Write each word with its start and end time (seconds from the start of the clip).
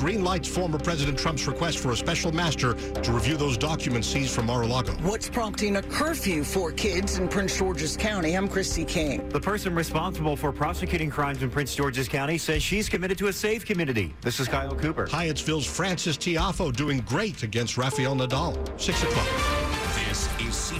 Green 0.00 0.24
lights 0.24 0.48
former 0.48 0.78
President 0.78 1.18
Trump's 1.18 1.46
request 1.46 1.78
for 1.78 1.92
a 1.92 1.96
special 1.96 2.32
master 2.32 2.72
to 2.72 3.12
review 3.12 3.36
those 3.36 3.58
documents 3.58 4.08
seized 4.08 4.30
from 4.34 4.46
Mar-a-Lago. 4.46 4.92
What's 5.02 5.28
prompting 5.28 5.76
a 5.76 5.82
curfew 5.82 6.42
for 6.42 6.72
kids 6.72 7.18
in 7.18 7.28
Prince 7.28 7.58
George's 7.58 7.98
County? 7.98 8.34
I'm 8.34 8.48
Christy 8.48 8.86
King. 8.86 9.28
The 9.28 9.40
person 9.40 9.74
responsible 9.74 10.36
for 10.36 10.52
prosecuting 10.52 11.10
crimes 11.10 11.42
in 11.42 11.50
Prince 11.50 11.74
George's 11.74 12.08
County 12.08 12.38
says 12.38 12.62
she's 12.62 12.88
committed 12.88 13.18
to 13.18 13.26
a 13.26 13.32
safe 13.32 13.66
community. 13.66 14.14
This 14.22 14.40
is 14.40 14.48
Kyle 14.48 14.74
Cooper. 14.74 15.06
Hyattsville's 15.06 15.66
Frances 15.66 16.16
Tiafoe 16.16 16.74
doing 16.74 17.00
great 17.00 17.42
against 17.42 17.76
Rafael 17.76 18.16
Nadal. 18.16 18.56
6 18.80 19.02
o'clock. 19.02 19.59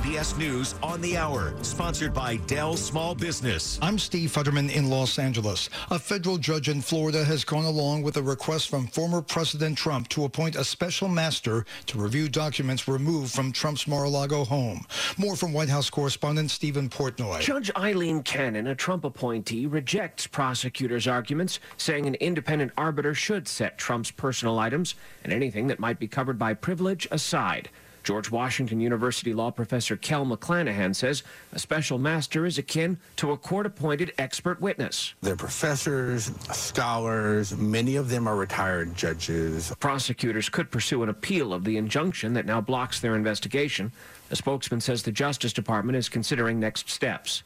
This 0.00 0.10
CBS 0.10 0.38
News 0.38 0.74
on 0.82 1.00
the 1.00 1.16
Hour, 1.16 1.54
sponsored 1.62 2.14
by 2.14 2.36
Dell 2.36 2.76
Small 2.76 3.14
Business. 3.14 3.78
I'm 3.82 3.98
Steve 3.98 4.30
Futterman 4.30 4.70
in 4.74 4.88
Los 4.88 5.18
Angeles. 5.18 5.68
A 5.90 5.98
federal 5.98 6.38
judge 6.38 6.68
in 6.68 6.80
Florida 6.80 7.24
has 7.24 7.44
gone 7.44 7.64
along 7.64 8.02
with 8.02 8.16
a 8.16 8.22
request 8.22 8.68
from 8.68 8.86
former 8.86 9.20
President 9.20 9.76
Trump 9.76 10.08
to 10.08 10.24
appoint 10.24 10.56
a 10.56 10.64
special 10.64 11.08
master 11.08 11.64
to 11.86 11.98
review 11.98 12.28
documents 12.28 12.88
removed 12.88 13.32
from 13.34 13.52
Trump's 13.52 13.86
Mar-a-Lago 13.86 14.44
home. 14.44 14.84
More 15.18 15.36
from 15.36 15.52
White 15.52 15.68
House 15.68 15.90
correspondent 15.90 16.50
Stephen 16.50 16.88
Portnoy. 16.88 17.40
Judge 17.40 17.70
Eileen 17.76 18.22
Cannon, 18.22 18.68
a 18.68 18.74
Trump 18.74 19.04
appointee, 19.04 19.66
rejects 19.66 20.26
prosecutors' 20.26 21.06
arguments, 21.06 21.60
saying 21.76 22.06
an 22.06 22.14
independent 22.16 22.72
arbiter 22.76 23.14
should 23.14 23.46
set 23.48 23.78
Trump's 23.78 24.10
personal 24.10 24.58
items 24.58 24.94
and 25.24 25.32
anything 25.32 25.66
that 25.66 25.78
might 25.78 25.98
be 25.98 26.08
covered 26.08 26.38
by 26.38 26.54
privilege 26.54 27.06
aside. 27.10 27.70
George 28.02 28.30
Washington 28.30 28.80
University 28.80 29.32
law 29.34 29.50
professor 29.50 29.96
Kel 29.96 30.24
McClanahan 30.24 30.94
says 30.94 31.22
a 31.52 31.58
special 31.58 31.98
master 31.98 32.46
is 32.46 32.58
akin 32.58 32.98
to 33.16 33.32
a 33.32 33.36
court 33.36 33.66
appointed 33.66 34.12
expert 34.18 34.60
witness. 34.60 35.14
They're 35.20 35.36
professors, 35.36 36.30
scholars, 36.52 37.56
many 37.56 37.96
of 37.96 38.08
them 38.08 38.28
are 38.28 38.36
retired 38.36 38.94
judges. 38.94 39.72
Prosecutors 39.80 40.48
could 40.48 40.70
pursue 40.70 41.02
an 41.02 41.08
appeal 41.08 41.52
of 41.52 41.64
the 41.64 41.76
injunction 41.76 42.34
that 42.34 42.46
now 42.46 42.60
blocks 42.60 43.00
their 43.00 43.16
investigation. 43.16 43.92
A 44.30 44.36
spokesman 44.36 44.80
says 44.80 45.02
the 45.02 45.12
Justice 45.12 45.52
Department 45.52 45.96
is 45.96 46.08
considering 46.08 46.60
next 46.60 46.88
steps. 46.88 47.42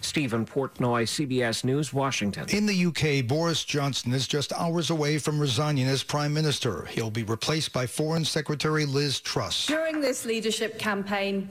Stephen 0.00 0.46
Portnoy, 0.46 1.04
CBS 1.04 1.64
News, 1.64 1.92
Washington. 1.92 2.46
In 2.50 2.66
the 2.66 2.86
UK, 2.86 3.26
Boris 3.26 3.64
Johnson 3.64 4.12
is 4.12 4.26
just 4.26 4.52
hours 4.52 4.90
away 4.90 5.18
from 5.18 5.40
resigning 5.40 5.86
as 5.86 6.02
Prime 6.02 6.32
Minister. 6.32 6.84
He'll 6.86 7.10
be 7.10 7.24
replaced 7.24 7.72
by 7.72 7.86
Foreign 7.86 8.24
Secretary 8.24 8.84
Liz 8.84 9.20
Truss. 9.20 9.66
During 9.66 10.00
this 10.00 10.24
leadership 10.24 10.78
campaign, 10.78 11.48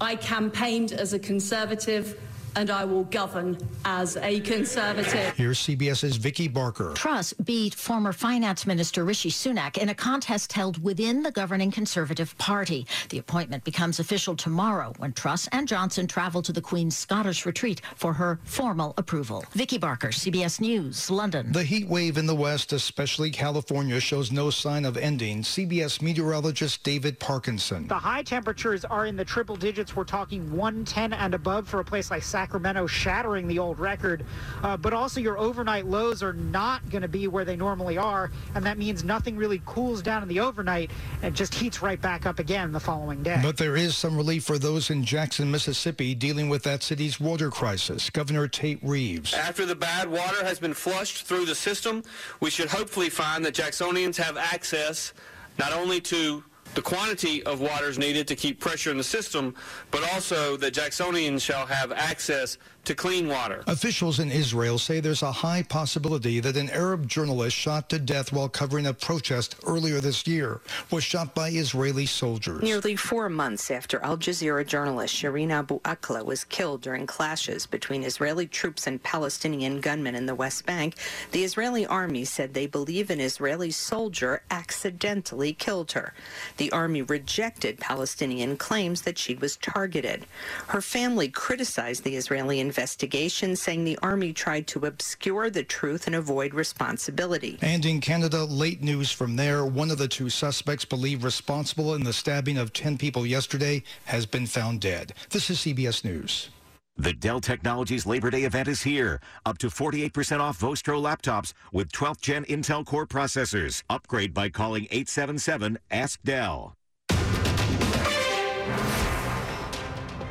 I 0.00 0.16
campaigned 0.16 0.92
as 0.92 1.12
a 1.12 1.18
Conservative 1.18 2.18
and 2.56 2.70
I 2.70 2.84
will 2.84 3.04
govern 3.04 3.58
as 3.84 4.16
a 4.18 4.40
Conservative. 4.40 5.34
Here's 5.36 5.58
CBS's 5.60 6.16
Vicki 6.16 6.48
Barker. 6.48 6.92
Truss 6.94 7.32
beat 7.32 7.74
former 7.74 8.12
Finance 8.12 8.66
Minister 8.66 9.04
Rishi 9.04 9.30
Sunak 9.30 9.78
in 9.78 9.88
a 9.88 9.94
contest 9.94 10.52
held 10.52 10.82
within 10.82 11.22
the 11.22 11.30
governing 11.30 11.70
Conservative 11.70 12.36
Party. 12.38 12.86
The 13.08 13.18
appointment 13.18 13.64
becomes 13.64 14.00
official 14.00 14.36
tomorrow 14.36 14.92
when 14.98 15.12
Truss 15.12 15.48
and 15.52 15.66
Johnson 15.66 16.06
travel 16.06 16.42
to 16.42 16.52
the 16.52 16.60
Queen's 16.60 16.96
Scottish 16.96 17.46
retreat 17.46 17.80
for 17.96 18.12
her 18.12 18.38
formal 18.44 18.94
approval. 18.98 19.44
Vicki 19.52 19.78
Barker, 19.78 20.08
CBS 20.08 20.60
News, 20.60 21.10
London. 21.10 21.52
The 21.52 21.64
heat 21.64 21.88
wave 21.88 22.18
in 22.18 22.26
the 22.26 22.34
West, 22.34 22.72
especially 22.72 23.30
California, 23.30 24.00
shows 24.00 24.30
no 24.30 24.50
sign 24.50 24.84
of 24.84 24.96
ending. 24.96 25.42
CBS 25.42 26.02
meteorologist 26.02 26.82
David 26.82 27.18
Parkinson. 27.18 27.88
The 27.88 27.94
high 27.94 28.22
temperatures 28.22 28.84
are 28.84 29.06
in 29.06 29.16
the 29.16 29.24
triple 29.24 29.56
digits. 29.56 29.96
We're 29.96 30.04
talking 30.04 30.52
110 30.52 31.12
and 31.12 31.34
above 31.34 31.68
for 31.68 31.80
a 31.80 31.84
place 31.84 32.10
like 32.10 32.22
Sacramento, 32.22 32.43
shattering 32.86 33.48
the 33.48 33.58
old 33.58 33.78
record. 33.78 34.24
Uh, 34.62 34.76
but 34.76 34.92
also, 34.92 35.20
your 35.20 35.38
overnight 35.38 35.86
lows 35.86 36.22
are 36.22 36.32
not 36.32 36.88
going 36.90 37.02
to 37.02 37.08
be 37.08 37.28
where 37.28 37.44
they 37.44 37.56
normally 37.56 37.98
are, 37.98 38.30
and 38.54 38.64
that 38.64 38.78
means 38.78 39.04
nothing 39.04 39.36
really 39.36 39.60
cools 39.66 40.02
down 40.02 40.22
in 40.22 40.28
the 40.28 40.40
overnight 40.40 40.90
and 41.22 41.34
just 41.34 41.54
heats 41.54 41.82
right 41.82 42.00
back 42.00 42.26
up 42.26 42.38
again 42.38 42.72
the 42.72 42.80
following 42.80 43.22
day. 43.22 43.38
But 43.42 43.56
there 43.56 43.76
is 43.76 43.96
some 43.96 44.16
relief 44.16 44.44
for 44.44 44.58
those 44.58 44.90
in 44.90 45.04
Jackson, 45.04 45.50
Mississippi, 45.50 46.14
dealing 46.14 46.48
with 46.48 46.62
that 46.64 46.82
city's 46.82 47.20
water 47.20 47.50
crisis. 47.50 48.10
Governor 48.10 48.48
Tate 48.48 48.80
Reeves. 48.82 49.34
After 49.34 49.66
the 49.66 49.74
bad 49.74 50.10
water 50.10 50.44
has 50.44 50.58
been 50.58 50.74
flushed 50.74 51.26
through 51.26 51.46
the 51.46 51.54
system, 51.54 52.02
we 52.40 52.50
should 52.50 52.68
hopefully 52.68 53.10
find 53.10 53.44
that 53.44 53.54
Jacksonians 53.54 54.16
have 54.16 54.36
access 54.36 55.12
not 55.58 55.72
only 55.72 56.00
to 56.00 56.42
the 56.74 56.82
quantity 56.82 57.42
of 57.44 57.60
waters 57.60 57.98
needed 57.98 58.26
to 58.28 58.36
keep 58.36 58.60
pressure 58.60 58.90
in 58.90 58.96
the 58.96 59.04
system, 59.04 59.54
but 59.90 60.02
also 60.12 60.56
that 60.56 60.74
Jacksonians 60.74 61.42
shall 61.42 61.66
have 61.66 61.92
access 61.92 62.58
to 62.84 62.94
clean 62.94 63.28
water. 63.28 63.64
Officials 63.66 64.20
in 64.20 64.30
Israel 64.30 64.78
say 64.78 65.00
there's 65.00 65.22
a 65.22 65.32
high 65.32 65.62
possibility 65.62 66.40
that 66.40 66.56
an 66.56 66.68
Arab 66.70 67.08
journalist 67.08 67.56
shot 67.56 67.88
to 67.88 67.98
death 67.98 68.32
while 68.32 68.48
covering 68.48 68.86
a 68.86 68.92
protest 68.92 69.56
earlier 69.66 70.00
this 70.00 70.26
year 70.26 70.60
was 70.90 71.02
shot 71.02 71.34
by 71.34 71.48
Israeli 71.48 72.06
soldiers. 72.06 72.62
Nearly 72.62 72.94
four 72.96 73.28
months 73.28 73.70
after 73.70 74.00
Al 74.00 74.18
Jazeera 74.18 74.66
journalist 74.66 75.14
Shireen 75.14 75.50
Abu 75.50 75.80
Akleh 75.80 76.24
was 76.24 76.44
killed 76.44 76.82
during 76.82 77.06
clashes 77.06 77.66
between 77.66 78.02
Israeli 78.02 78.46
troops 78.46 78.86
and 78.86 79.02
Palestinian 79.02 79.80
gunmen 79.80 80.14
in 80.14 80.26
the 80.26 80.34
West 80.34 80.66
Bank, 80.66 80.96
the 81.32 81.44
Israeli 81.44 81.86
army 81.86 82.24
said 82.24 82.52
they 82.52 82.66
believe 82.66 83.08
an 83.08 83.20
Israeli 83.20 83.70
soldier 83.70 84.42
accidentally 84.50 85.54
killed 85.54 85.92
her. 85.92 86.12
The 86.58 86.63
army 86.72 87.02
rejected 87.02 87.78
Palestinian 87.78 88.56
claims 88.56 89.02
that 89.02 89.18
she 89.18 89.34
was 89.34 89.56
targeted. 89.56 90.26
Her 90.68 90.80
family 90.80 91.28
criticized 91.28 92.04
the 92.04 92.16
Israeli 92.16 92.60
investigation, 92.60 93.56
saying 93.56 93.84
the 93.84 93.98
army 94.02 94.32
tried 94.32 94.66
to 94.68 94.86
obscure 94.86 95.50
the 95.50 95.64
truth 95.64 96.06
and 96.06 96.16
avoid 96.16 96.54
responsibility. 96.54 97.58
And 97.62 97.84
in 97.84 98.00
Canada, 98.00 98.44
late 98.44 98.82
news 98.82 99.10
from 99.10 99.36
there. 99.36 99.64
One 99.64 99.90
of 99.90 99.98
the 99.98 100.08
two 100.08 100.30
suspects 100.30 100.84
believed 100.84 101.22
responsible 101.22 101.94
in 101.94 102.04
the 102.04 102.12
stabbing 102.12 102.58
of 102.58 102.72
10 102.72 102.98
people 102.98 103.26
yesterday 103.26 103.82
has 104.06 104.26
been 104.26 104.46
found 104.46 104.80
dead. 104.80 105.12
This 105.30 105.50
is 105.50 105.58
CBS 105.58 106.04
News. 106.04 106.50
The 106.96 107.12
Dell 107.12 107.40
Technologies 107.40 108.06
Labor 108.06 108.30
Day 108.30 108.44
event 108.44 108.68
is 108.68 108.82
here. 108.82 109.20
Up 109.44 109.58
to 109.58 109.66
48% 109.66 110.38
off 110.38 110.58
Vostro 110.58 111.00
laptops 111.00 111.52
with 111.72 111.90
12th 111.90 112.20
gen 112.20 112.44
Intel 112.44 112.86
Core 112.86 113.06
processors. 113.06 113.82
Upgrade 113.90 114.32
by 114.32 114.48
calling 114.48 114.84
877 114.92 115.78
Ask 115.90 116.22
Dell. 116.22 116.74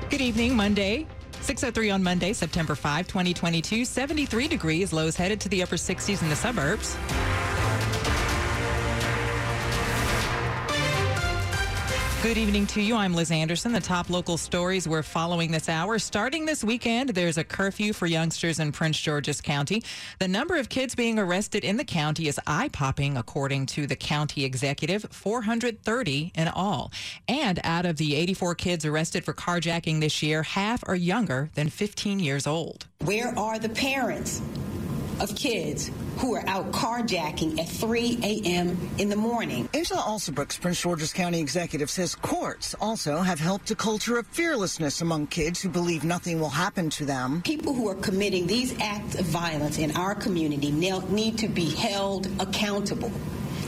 Good 0.09 0.22
evening, 0.22 0.56
Monday. 0.56 1.06
603 1.41 1.90
on 1.90 2.02
Monday, 2.02 2.31
September 2.31 2.75
5, 2.75 3.07
2022. 3.07 3.84
73 3.84 4.47
degrees, 4.47 4.94
lows 4.94 5.18
headed 5.18 5.41
to 5.41 5.50
the 5.50 5.62
upper 5.62 5.75
60s 5.75 6.22
in 6.22 6.29
the 6.29 6.35
suburbs. 6.35 6.96
Good 12.23 12.38
evening 12.38 12.67
to 12.67 12.81
you. 12.81 12.95
I'm 12.95 13.13
Liz 13.13 13.31
Anderson. 13.31 13.73
The 13.73 13.81
top 13.81 14.09
local 14.09 14.38
stories 14.38 14.88
we're 14.88 15.03
following 15.03 15.51
this 15.51 15.67
hour. 15.67 16.00
Starting 16.00 16.45
this 16.45 16.63
weekend, 16.63 17.09
there's 17.09 17.38
a 17.38 17.44
curfew 17.44 17.91
for 17.91 18.07
youngsters 18.07 18.59
in 18.59 18.72
Prince 18.72 18.97
George's 18.97 19.41
County. 19.41 19.84
The 20.19 20.29
number 20.29 20.56
of 20.56 20.69
kids 20.69 20.95
being 20.95 21.19
arrested 21.19 21.66
in 21.66 21.75
the 21.75 21.84
county 21.84 22.29
is 22.29 22.39
eye 22.47 22.69
popping, 22.69 23.17
according 23.17 23.66
to 23.66 23.88
the 23.88 23.97
county 23.97 24.45
executive 24.45 25.06
430 25.11 26.31
in 26.34 26.47
all. 26.47 26.94
And 27.28 27.59
out 27.61 27.85
of 27.85 27.97
the 27.97 28.16
84 28.16 28.55
kids 28.55 28.85
arrested 28.85 29.25
for 29.25 29.34
carjacking 29.34 30.00
this 30.00 30.23
year, 30.23 30.44
half 30.44 30.81
are 30.88 30.95
younger 30.95 31.50
than 31.55 31.67
15 31.67 32.19
years 32.19 32.47
old. 32.47 32.88
Where 33.03 33.38
are 33.38 33.59
the 33.59 33.67
parents? 33.67 34.41
Of 35.19 35.35
kids 35.35 35.91
who 36.18 36.35
are 36.35 36.44
out 36.47 36.72
carjacking 36.72 37.59
at 37.59 37.68
3 37.68 38.19
a.m. 38.23 38.78
in 38.97 39.09
the 39.09 39.16
morning. 39.16 39.67
Angela 39.73 40.02
Alsobrooks, 40.02 40.59
Prince 40.59 40.82
George's 40.82 41.14
County 41.14 41.40
executive, 41.40 41.90
says 41.90 42.16
courts 42.16 42.76
also 42.79 43.17
have 43.17 43.40
helped 43.40 43.72
a 43.72 43.76
culture 43.76 44.17
of 44.17 44.28
fearlessness 44.28 45.02
among 45.02 45.28
kids 45.28 45.61
who 45.61 45.70
believe 45.70 46.03
nothing 46.03 46.40
will 46.40 46.49
happen 46.49 46.90
to 46.91 47.05
them. 47.05 47.41
People 47.41 47.73
who 47.73 47.90
are 47.90 47.96
committing 47.96 48.47
these 48.47 48.78
acts 48.79 49.16
of 49.16 49.26
violence 49.26 49.78
in 49.78 49.96
our 49.96 50.16
community 50.16 50.72
need 50.72 51.37
to 51.37 51.47
be 51.47 51.70
held 51.70 52.28
accountable 52.40 53.11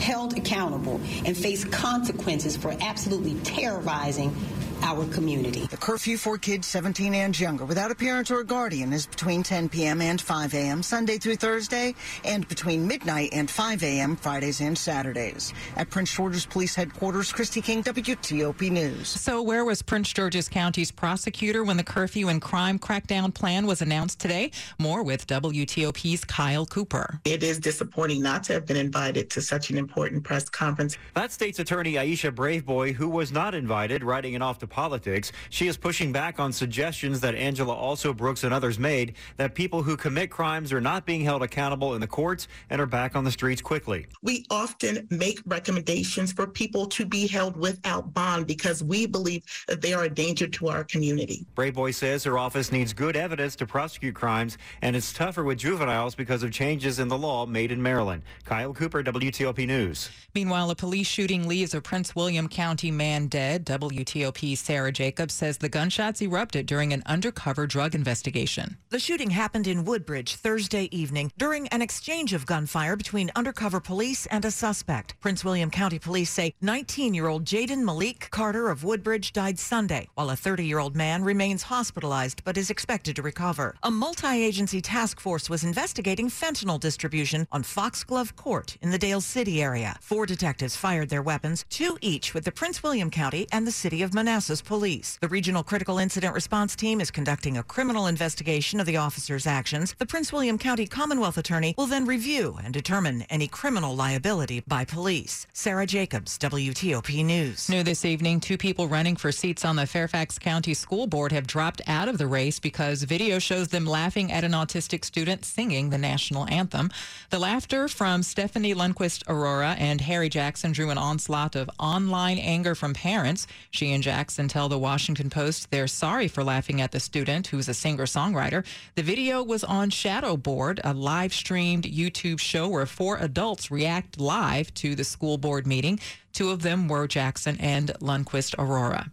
held 0.00 0.36
accountable 0.36 1.00
and 1.24 1.36
face 1.36 1.64
consequences 1.64 2.56
for 2.56 2.74
absolutely 2.80 3.34
terrorizing 3.40 4.34
our 4.82 5.06
community. 5.06 5.66
The 5.66 5.76
curfew 5.76 6.16
for 6.16 6.38
kids 6.38 6.66
17 6.66 7.14
and 7.14 7.38
younger 7.38 7.64
without 7.64 7.90
a 7.90 7.94
parent 7.94 8.30
or 8.30 8.40
a 8.40 8.44
guardian 8.44 8.92
is 8.92 9.06
between 9.06 9.42
10 9.42 9.68
p.m. 9.68 10.00
and 10.00 10.20
5 10.20 10.54
a.m. 10.54 10.82
Sunday 10.82 11.18
through 11.18 11.36
Thursday 11.36 11.94
and 12.24 12.46
between 12.48 12.86
midnight 12.86 13.30
and 13.32 13.50
5 13.50 13.82
a.m. 13.82 14.16
Fridays 14.16 14.60
and 14.60 14.76
Saturdays. 14.76 15.52
At 15.76 15.90
Prince 15.90 16.14
George's 16.14 16.46
Police 16.46 16.74
Headquarters, 16.74 17.32
Christy 17.32 17.60
King, 17.60 17.82
WTOP 17.82 18.70
News. 18.70 19.08
So, 19.08 19.42
where 19.42 19.64
was 19.64 19.82
Prince 19.82 20.12
George's 20.12 20.48
County's 20.48 20.90
prosecutor 20.90 21.64
when 21.64 21.76
the 21.76 21.84
curfew 21.84 22.28
and 22.28 22.40
crime 22.40 22.78
crackdown 22.78 23.32
plan 23.32 23.66
was 23.66 23.82
announced 23.82 24.20
today? 24.20 24.50
More 24.78 25.02
with 25.02 25.26
WTOP's 25.26 26.24
Kyle 26.24 26.66
Cooper. 26.66 27.20
It 27.24 27.42
is 27.42 27.58
disappointing 27.58 28.22
not 28.22 28.44
to 28.44 28.52
have 28.52 28.66
been 28.66 28.76
invited 28.76 29.30
to 29.30 29.40
such 29.42 29.70
an 29.70 29.78
important 29.78 30.24
press 30.24 30.48
conference. 30.48 30.96
That 31.14 31.32
state's 31.32 31.58
attorney 31.58 31.94
Aisha 31.94 32.34
Braveboy, 32.34 32.92
who 32.92 33.08
was 33.08 33.32
not 33.32 33.54
invited, 33.54 34.04
writing 34.04 34.34
it 34.34 34.42
off 34.42 34.58
to 34.68 34.74
politics. 34.74 35.32
She 35.50 35.68
is 35.68 35.76
pushing 35.76 36.12
back 36.12 36.38
on 36.38 36.52
suggestions 36.52 37.20
that 37.20 37.34
Angela 37.34 37.74
Alsobrooks 37.74 38.44
and 38.44 38.52
others 38.52 38.78
made 38.78 39.14
that 39.36 39.54
people 39.54 39.82
who 39.82 39.96
commit 39.96 40.30
crimes 40.30 40.72
are 40.72 40.80
not 40.80 41.06
being 41.06 41.22
held 41.22 41.42
accountable 41.42 41.94
in 41.94 42.00
the 42.00 42.06
courts 42.06 42.48
and 42.70 42.80
are 42.80 42.86
back 42.86 43.16
on 43.16 43.24
the 43.24 43.30
streets 43.30 43.62
quickly. 43.62 44.06
We 44.22 44.44
often 44.50 45.06
make 45.10 45.40
recommendations 45.46 46.32
for 46.32 46.46
people 46.46 46.86
to 46.86 47.04
be 47.04 47.26
held 47.26 47.56
without 47.56 48.12
bond 48.12 48.46
because 48.46 48.82
we 48.82 49.06
believe 49.06 49.42
that 49.68 49.80
they 49.80 49.92
are 49.94 50.04
a 50.04 50.10
danger 50.10 50.46
to 50.48 50.68
our 50.68 50.84
community. 50.84 51.46
Braveboy 51.54 51.94
says 51.94 52.24
her 52.24 52.38
office 52.38 52.72
needs 52.72 52.92
good 52.92 53.16
evidence 53.16 53.56
to 53.56 53.66
prosecute 53.66 54.14
crimes, 54.14 54.58
and 54.82 54.96
it's 54.96 55.12
tougher 55.12 55.44
with 55.44 55.58
juveniles 55.58 56.14
because 56.14 56.42
of 56.42 56.50
changes 56.50 56.98
in 56.98 57.08
the 57.08 57.18
law 57.18 57.46
made 57.46 57.70
in 57.70 57.80
Maryland. 57.80 58.22
Kyle 58.44 58.72
Cooper, 58.72 59.02
WTOP 59.02 59.66
News. 59.66 60.10
Meanwhile, 60.34 60.70
a 60.70 60.74
police 60.74 61.06
shooting 61.06 61.48
leaves 61.48 61.74
a 61.74 61.80
Prince 61.80 62.14
William 62.14 62.48
County 62.48 62.90
man 62.90 63.28
dead. 63.28 63.64
WTOP 63.66 64.55
Sarah 64.56 64.92
Jacobs 64.92 65.34
says 65.34 65.58
the 65.58 65.68
gunshots 65.68 66.20
erupted 66.20 66.66
during 66.66 66.92
an 66.92 67.02
undercover 67.06 67.66
drug 67.66 67.94
investigation. 67.94 68.76
The 68.90 68.98
shooting 68.98 69.30
happened 69.30 69.66
in 69.66 69.84
Woodbridge 69.84 70.36
Thursday 70.36 70.88
evening 70.90 71.30
during 71.38 71.68
an 71.68 71.82
exchange 71.82 72.32
of 72.32 72.46
gunfire 72.46 72.96
between 72.96 73.30
undercover 73.36 73.80
police 73.80 74.26
and 74.26 74.44
a 74.44 74.50
suspect. 74.50 75.18
Prince 75.20 75.44
William 75.44 75.70
County 75.70 75.98
police 75.98 76.30
say 76.30 76.54
19-year-old 76.62 77.44
Jaden 77.44 77.84
Malik 77.84 78.28
Carter 78.30 78.70
of 78.70 78.84
Woodbridge 78.84 79.32
died 79.32 79.58
Sunday, 79.58 80.08
while 80.14 80.30
a 80.30 80.34
30-year-old 80.34 80.96
man 80.96 81.22
remains 81.22 81.64
hospitalized 81.64 82.42
but 82.44 82.56
is 82.56 82.70
expected 82.70 83.16
to 83.16 83.22
recover. 83.22 83.74
A 83.82 83.90
multi-agency 83.90 84.80
task 84.80 85.20
force 85.20 85.50
was 85.50 85.64
investigating 85.64 86.28
fentanyl 86.28 86.80
distribution 86.80 87.46
on 87.52 87.62
Foxglove 87.62 88.34
Court 88.36 88.78
in 88.80 88.90
the 88.90 88.98
Dale 88.98 89.20
City 89.20 89.62
area. 89.62 89.96
Four 90.00 90.24
detectives 90.24 90.76
fired 90.76 91.08
their 91.08 91.22
weapons, 91.22 91.64
two 91.68 91.98
each 92.00 92.32
with 92.32 92.44
the 92.44 92.52
Prince 92.52 92.82
William 92.82 93.10
County 93.10 93.46
and 93.52 93.66
the 93.66 93.72
City 93.72 94.02
of 94.02 94.14
Manassas 94.14 94.45
Police. 94.46 95.18
The 95.20 95.28
Regional 95.28 95.64
Critical 95.64 95.98
Incident 95.98 96.32
Response 96.32 96.76
Team 96.76 97.00
is 97.00 97.10
conducting 97.10 97.58
a 97.58 97.64
criminal 97.64 98.06
investigation 98.06 98.78
of 98.78 98.86
the 98.86 98.96
officers' 98.96 99.44
actions. 99.44 99.94
The 99.98 100.06
Prince 100.06 100.32
William 100.32 100.56
County 100.56 100.86
Commonwealth 100.86 101.36
Attorney 101.36 101.74
will 101.76 101.86
then 101.86 102.04
review 102.04 102.56
and 102.62 102.72
determine 102.72 103.22
any 103.28 103.48
criminal 103.48 103.96
liability 103.96 104.60
by 104.60 104.84
police. 104.84 105.48
Sarah 105.52 105.84
Jacobs, 105.84 106.38
WTOP 106.38 107.24
News. 107.24 107.68
New 107.68 107.82
this 107.82 108.04
evening, 108.04 108.38
two 108.38 108.56
people 108.56 108.86
running 108.86 109.16
for 109.16 109.32
seats 109.32 109.64
on 109.64 109.74
the 109.74 109.86
Fairfax 109.86 110.38
County 110.38 110.74
School 110.74 111.08
Board 111.08 111.32
have 111.32 111.48
dropped 111.48 111.82
out 111.88 112.08
of 112.08 112.16
the 112.16 112.28
race 112.28 112.60
because 112.60 113.02
video 113.02 113.40
shows 113.40 113.68
them 113.68 113.84
laughing 113.84 114.30
at 114.30 114.44
an 114.44 114.52
autistic 114.52 115.04
student 115.04 115.44
singing 115.44 115.90
the 115.90 115.98
national 115.98 116.48
anthem. 116.48 116.92
The 117.30 117.40
laughter 117.40 117.88
from 117.88 118.22
Stephanie 118.22 118.74
Lundquist-Arora 118.74 119.76
and 119.80 120.00
Harry 120.02 120.28
Jackson 120.28 120.70
drew 120.70 120.90
an 120.90 120.98
onslaught 120.98 121.56
of 121.56 121.68
online 121.80 122.38
anger 122.38 122.76
from 122.76 122.94
parents. 122.94 123.48
She 123.72 123.92
and 123.92 124.02
Jackson 124.36 124.48
tell 124.48 124.68
the 124.68 124.78
Washington 124.78 125.30
Post 125.30 125.70
they're 125.70 125.86
sorry 125.86 126.28
for 126.28 126.44
laughing 126.44 126.82
at 126.82 126.92
the 126.92 127.00
student, 127.00 127.46
who's 127.46 127.70
a 127.70 127.72
singer-songwriter. 127.72 128.66
The 128.94 129.02
video 129.02 129.42
was 129.42 129.64
on 129.64 129.88
Shadowboard, 129.88 130.78
a 130.84 130.92
live-streamed 130.92 131.84
YouTube 131.84 132.38
show 132.38 132.68
where 132.68 132.84
four 132.84 133.16
adults 133.16 133.70
react 133.70 134.20
live 134.20 134.74
to 134.74 134.94
the 134.94 135.04
school 135.04 135.38
board 135.38 135.66
meeting. 135.66 135.98
Two 136.34 136.50
of 136.50 136.60
them 136.60 136.86
were 136.86 137.06
Jackson 137.06 137.56
and 137.60 137.94
Lundquist-Arora. 138.02 139.10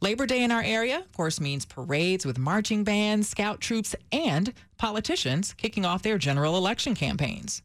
Labor 0.00 0.24
Day 0.24 0.42
in 0.42 0.50
our 0.50 0.62
area, 0.62 1.00
of 1.00 1.12
course, 1.12 1.38
means 1.38 1.66
parades 1.66 2.24
with 2.24 2.38
marching 2.38 2.82
bands, 2.82 3.28
scout 3.28 3.60
troops, 3.60 3.94
and 4.10 4.54
politicians 4.78 5.52
kicking 5.52 5.84
off 5.84 6.02
their 6.02 6.16
general 6.16 6.56
election 6.56 6.94
campaigns. 6.94 7.60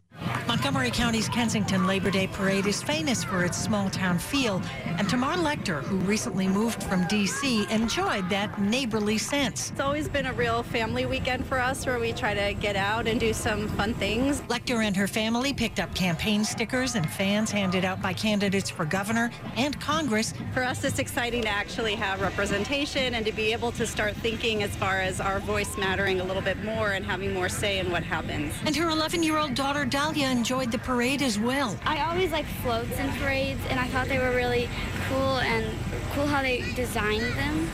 Montgomery 0.50 0.90
County's 0.90 1.30
Kensington 1.30 1.86
Labor 1.86 2.10
Day 2.10 2.26
Parade 2.26 2.66
is 2.66 2.82
famous 2.82 3.24
for 3.24 3.46
its 3.46 3.56
small 3.56 3.88
town 3.88 4.18
feel, 4.18 4.64
and 4.98 5.08
Tamar 5.08 5.36
Lecter, 5.36 5.84
who 5.84 5.98
recently 5.98 6.48
moved 6.48 6.82
from 6.82 7.06
D.C., 7.06 7.68
enjoyed 7.70 8.28
that 8.32 8.60
neighborly 8.60 9.20
sense. 9.20 9.70
It's 9.70 9.80
always 9.80 10.10
been 10.10 10.26
a 10.26 10.34
real 10.34 10.64
family 10.64 11.06
weekend 11.06 11.46
for 11.46 11.60
us 11.60 11.86
where 11.86 12.00
we 12.00 12.14
try 12.14 12.34
to 12.34 12.56
get 12.56 12.76
out 12.76 13.08
and 13.08 13.20
do 13.20 13.32
some 13.32 13.68
fun 13.78 13.94
things. 13.94 14.42
Lecter 14.48 14.84
and 14.84 14.98
her 14.98 15.08
family 15.08 15.54
picked 15.54 15.80
up 15.80 15.94
campaign 15.94 16.44
stickers 16.44 16.96
and 16.96 17.08
fans 17.08 17.52
handed 17.52 17.86
out 17.86 18.02
by 18.02 18.12
candidates 18.12 18.72
for 18.72 18.86
governor 18.86 19.30
and 19.56 19.80
Congress. 19.80 20.34
For 20.56 20.64
us, 20.64 20.84
it's 20.84 20.98
exciting 20.98 21.44
to 21.44 21.50
actually 21.50 21.94
have 21.94 22.22
representation 22.22 23.14
and 23.14 23.24
to 23.24 23.32
be 23.32 23.54
able 23.54 23.72
to 23.74 23.86
start 23.86 24.16
thinking 24.16 24.64
as 24.64 24.76
far 24.78 25.00
as 25.00 25.22
our 25.22 25.42
voice 25.42 25.78
mattering 25.78 26.22
a 26.22 26.24
little 26.24 26.42
bit 26.42 26.64
more 26.64 26.94
and 26.94 27.06
having 27.06 27.36
more 27.36 27.50
say 27.50 27.78
in 27.78 27.92
what 27.92 28.02
happens. 28.02 28.52
And 28.66 28.76
her 28.76 28.90
11 28.90 29.22
year 29.22 29.38
old 29.38 29.54
daughter, 29.54 29.86
Dahlia, 29.86 30.39
enjoyed 30.40 30.72
the 30.72 30.78
parade 30.78 31.22
as 31.22 31.38
well. 31.38 31.78
I 31.84 32.10
always 32.10 32.32
like 32.32 32.46
floats 32.64 32.98
and 32.98 33.12
parades, 33.20 33.60
and 33.68 33.78
I 33.78 33.88
thought 33.88 34.08
they 34.08 34.20
were 34.20 34.34
really 34.34 34.70
cool 35.10 35.38
and 35.40 35.66
cool 36.14 36.26
how 36.26 36.42
they 36.42 36.62
designed 36.76 37.24
them. 37.36 37.70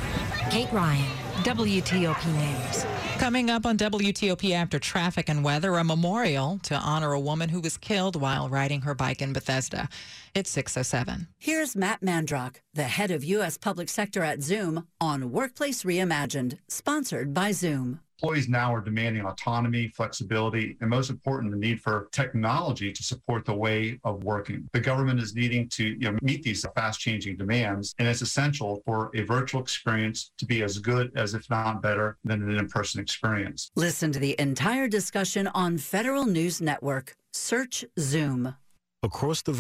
Kate 0.50 0.72
Ryan, 0.72 1.06
WTOP 1.44 2.26
News. 2.26 2.86
Coming 3.20 3.52
up 3.52 3.68
on 3.68 3.78
WTOP 3.78 4.52
after 4.52 4.80
traffic 4.80 5.30
and 5.30 5.44
weather, 5.44 5.76
a 5.76 5.84
memorial 5.84 6.60
to 6.64 6.74
honor 6.76 7.14
a 7.14 7.20
woman 7.20 7.50
who 7.50 7.62
was 7.62 7.78
killed 7.78 8.20
while 8.20 8.50
riding 8.50 8.82
her 8.82 8.96
bike 8.96 9.22
in 9.22 9.32
Bethesda. 9.32 9.88
It's 10.34 10.50
607. 10.50 11.28
Here's 11.38 11.76
Matt 11.76 12.02
Mandrock, 12.02 12.62
the 12.74 12.84
head 12.86 13.12
of 13.12 13.24
U.S. 13.24 13.60
Public 13.60 13.90
Sector 13.90 14.24
at 14.24 14.42
Zoom, 14.42 14.88
on 15.00 15.32
Workplace 15.32 15.84
Reimagined, 15.84 16.58
sponsored 16.68 17.32
by 17.32 17.52
Zoom. 17.52 18.00
Employees 18.22 18.48
now 18.48 18.74
are 18.74 18.80
demanding 18.80 19.26
autonomy, 19.26 19.90
flexibility, 19.90 20.78
and 20.80 20.90
most 20.90 21.10
important, 21.10 21.52
the 21.52 21.58
need 21.58 21.82
for 21.82 22.08
technology 22.14 22.94
to 22.94 23.04
support 23.04 23.44
the 23.44 23.54
way 23.54 24.00
of 24.06 24.24
working. 24.24 24.70
The 24.72 24.80
government 24.80 25.20
is 25.20 25.36
needing 25.36 25.68
to 25.70 25.84
you 25.84 26.12
know, 26.12 26.18
meet 26.22 26.42
these 26.42 26.66
fast 26.76 27.02
changing 27.02 27.36
demands, 27.36 27.94
and 28.00 28.08
it's 28.08 28.22
essential 28.22 28.82
for 28.86 29.12
a 29.16 29.24
virtual 29.24 29.62
experience 29.62 30.32
to 30.38 30.46
be 30.46 30.64
as 30.64 30.78
good 30.80 31.12
as, 31.18 31.34
if 31.34 31.50
not 31.50 31.82
better, 31.82 32.18
than 32.24 32.42
an 32.42 32.58
in 32.58 32.70
person 32.70 33.02
experience. 33.02 33.70
Listen 33.76 34.14
to 34.14 34.20
the 34.20 34.36
entire 34.40 34.88
discussion 34.88 35.48
on 35.48 35.78
Federal 35.78 36.26
News 36.26 36.62
Network. 36.62 37.16
Search 37.34 37.84
Zoom. 38.00 38.56
Across 39.04 39.42
the 39.42 39.54